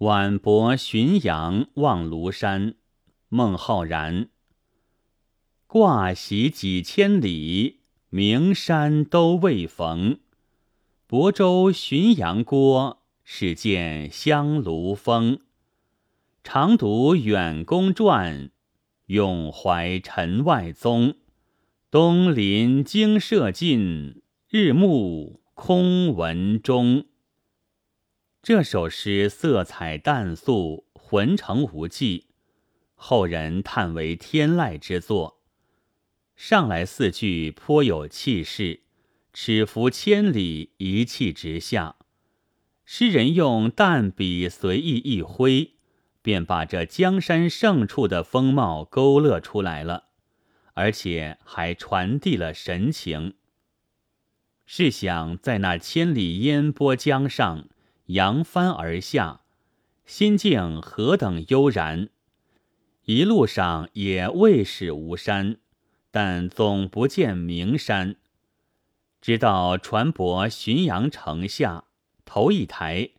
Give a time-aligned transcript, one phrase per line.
[0.00, 2.74] 晚泊浔阳望庐山，
[3.30, 4.28] 孟浩然。
[5.66, 7.80] 挂席几千里，
[8.10, 10.18] 名山都未逢。
[11.08, 15.38] 亳州浔阳郭，始见香炉峰。
[16.44, 18.50] 常读远公传，
[19.06, 21.14] 永怀陈外宗。
[21.90, 24.20] 东临精舍近，
[24.50, 27.06] 日暮空闻钟。
[28.46, 32.26] 这首诗色彩淡素，浑成无际，
[32.94, 35.40] 后人叹为天籁之作。
[36.36, 38.82] 上来四句颇有气势，
[39.32, 41.96] 尺幅千里，一气直下。
[42.84, 45.72] 诗人用淡笔随意一挥，
[46.22, 50.04] 便把这江山胜处的风貌勾勒出来了，
[50.74, 53.34] 而且还传递了神情。
[54.64, 57.68] 试想，在那千里烟波江上。
[58.06, 59.40] 扬帆而下，
[60.04, 62.08] 心境何等悠然！
[63.04, 65.58] 一路上也未是无山，
[66.10, 68.16] 但总不见名山。
[69.20, 71.84] 直到船舶浔阳城下，
[72.24, 73.10] 头一抬，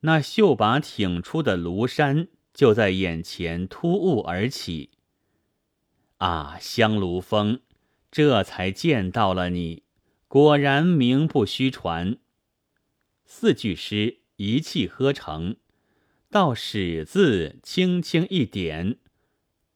[0.00, 4.90] 那秀拔挺出的庐山就在眼前突兀而起。
[6.18, 7.60] 啊，香炉峰，
[8.10, 9.84] 这才见到了你，
[10.28, 12.18] 果然名不虚传。
[13.32, 15.54] 四句诗一气呵成，
[16.30, 18.98] 到“始”字轻轻一点，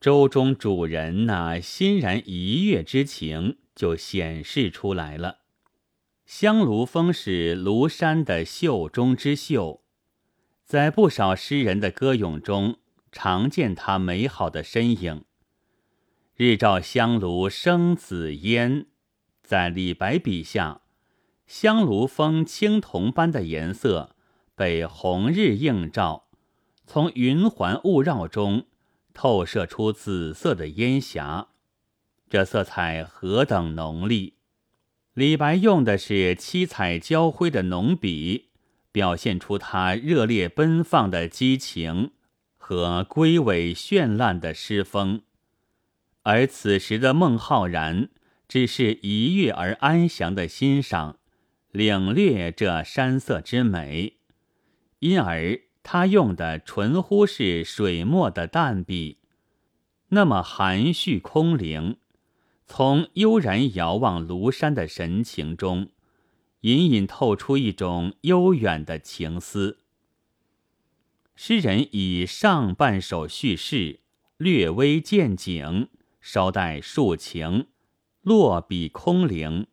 [0.00, 5.42] 舟中主人那欣然一跃之情就显示出来了。
[6.26, 9.84] 香炉峰是庐山的秀中之秀，
[10.64, 12.80] 在不少诗人的歌咏中
[13.12, 15.24] 常见它美好的身影。
[16.34, 18.86] 日照香炉生紫烟，
[19.44, 20.80] 在李白笔下。
[21.46, 24.16] 香炉峰青铜般的颜色
[24.54, 26.28] 被红日映照，
[26.86, 28.66] 从云环雾绕中
[29.12, 31.48] 透射出紫色的烟霞，
[32.28, 34.34] 这色彩何等浓丽！
[35.12, 38.48] 李白用的是七彩交辉的浓笔，
[38.90, 42.12] 表现出他热烈奔放的激情
[42.56, 45.22] 和归尾绚烂的诗风，
[46.22, 48.08] 而此时的孟浩然
[48.48, 51.18] 只是一跃而安详的欣赏。
[51.74, 54.18] 领略这山色之美，
[55.00, 59.18] 因而他用的纯乎是水墨的淡笔，
[60.10, 61.96] 那么含蓄空灵，
[62.64, 65.88] 从悠然遥望庐山的神情中，
[66.60, 69.78] 隐隐透出一种悠远的情思。
[71.34, 73.98] 诗人以上半首叙事，
[74.36, 75.88] 略微见景，
[76.20, 77.66] 稍带抒情，
[78.22, 79.66] 落笔空灵。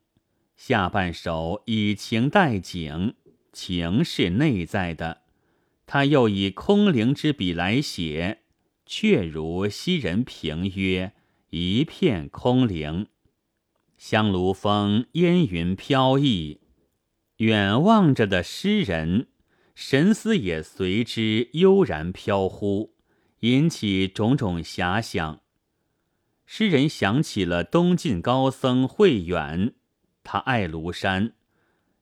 [0.64, 3.16] 下半首以情代景，
[3.52, 5.24] 情是内在的，
[5.88, 8.42] 他又以空灵之笔来写，
[8.86, 11.14] 却如昔人评曰
[11.50, 13.08] ：“一片空灵。”
[13.98, 16.62] 香炉峰烟云飘逸，
[17.38, 19.30] 远望着的诗人
[19.74, 22.94] 神思也随之悠然飘忽，
[23.40, 25.42] 引起种种遐想。
[26.46, 29.74] 诗人想起了东晋高僧慧远。
[30.32, 31.34] 他爱庐山，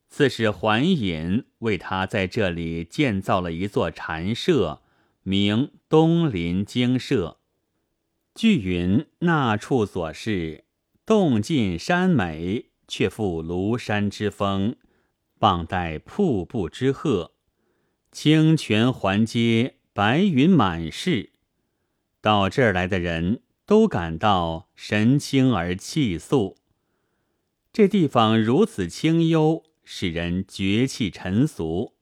[0.08, 4.84] 刺史桓尹为他在这里建造了一座禅舍，
[5.24, 7.40] 名东林精舍。
[8.36, 10.66] 据云那处所是，
[11.08, 14.76] 洞尽山美，却复庐山之风，
[15.40, 17.32] 傍带瀑布之壑，
[18.12, 21.32] 清泉环接，白云满室。
[22.22, 26.59] 到这儿来的人都感到神清而气肃。
[27.80, 31.94] 这地方如此清幽，使人绝气沉俗，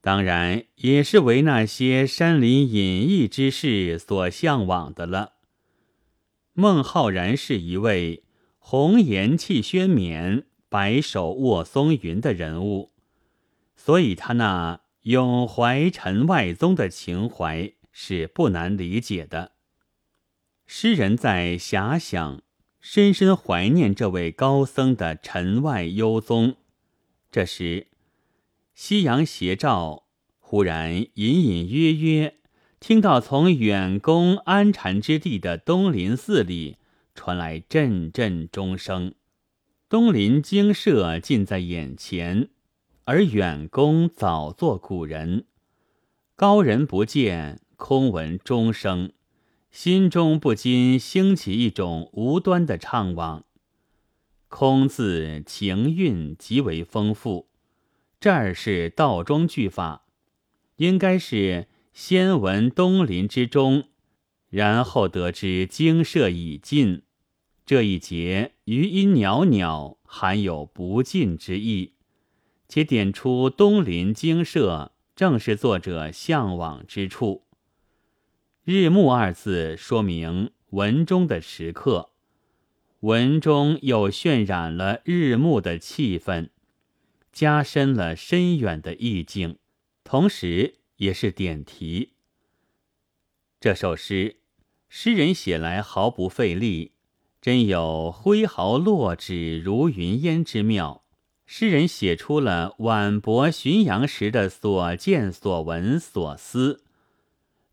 [0.00, 5.34] 当然也是为那些山林隐逸之士所向往的了。
[6.54, 8.24] 孟浩然是一位
[8.58, 12.92] 红颜气轩冕、白首卧松云的人物，
[13.76, 19.52] 所以他那永怀陈外宗的情怀是不难理解的。
[20.66, 22.40] 诗人在遐想。
[22.80, 26.56] 深深怀念这位高僧的尘外幽踪。
[27.30, 27.88] 这时，
[28.74, 30.04] 夕阳斜照，
[30.38, 32.36] 忽然隐隐约约
[32.80, 36.78] 听到从远宫安禅之地的东林寺里
[37.14, 39.14] 传来阵阵钟声。
[39.88, 42.48] 东林精舍近在眼前，
[43.04, 45.44] 而远宫早作古人，
[46.34, 49.12] 高人不见，空闻钟声。
[49.70, 53.42] 心中不禁兴起一种无端的怅惘。
[54.48, 57.48] 空字情韵极为丰富，
[58.18, 60.06] 这儿是倒装句法，
[60.76, 63.84] 应该是先闻东林之中，
[64.48, 67.02] 然后得知精舍已尽。
[67.64, 71.94] 这一节余音袅袅，含有不尽之意。
[72.66, 77.44] 且点出东林精舍，正是作者向往之处。
[78.64, 82.10] 日暮二字说明文中的时刻，
[83.00, 86.50] 文中又渲染了日暮的气氛，
[87.32, 89.56] 加深了深远的意境，
[90.04, 92.12] 同时也是点题。
[93.58, 94.36] 这首诗，
[94.90, 96.92] 诗人写来毫不费力，
[97.40, 101.02] 真有挥毫落纸如云烟之妙。
[101.46, 106.84] 诗人写出了晚泊浔阳时的所见所闻所思，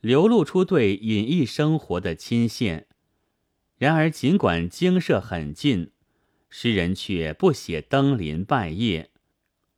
[0.02, 2.86] 流露出对隐逸生活的亲羡。
[3.78, 5.92] 然而，尽管精舍很近，
[6.50, 9.08] 诗人却不写登临拜谒，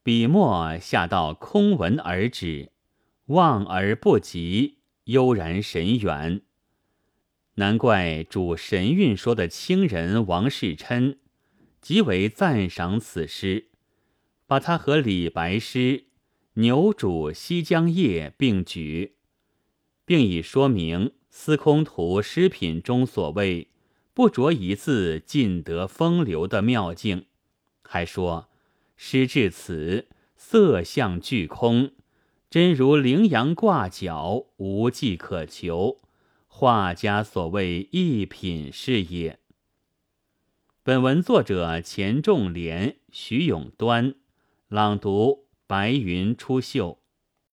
[0.04, 2.72] 笔墨下到空文而止，
[3.26, 6.42] 望而不及，悠然神远。
[7.56, 11.20] 难怪主神韵说的清人王世琛
[11.82, 13.68] 极为赞赏此诗。
[14.48, 15.78] 把它和李白诗
[16.54, 19.18] 《牛渚西江夜》并举，
[20.10, 23.68] 并以说明《司空图诗品》中所谓
[24.16, 27.28] “不着一字尽得风流”的妙境，
[27.84, 28.50] 还说
[28.98, 31.92] 诗至此色相俱空，
[32.50, 36.00] 真如羚羊挂角，无迹可求。
[36.48, 39.38] 画家所谓一品是也。
[40.82, 44.16] 本文作者钱仲廉、徐永端。
[44.70, 46.98] 朗读：白云出岫。